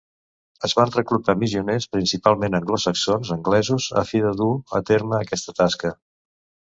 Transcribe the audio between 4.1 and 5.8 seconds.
fi de dur a terme aquesta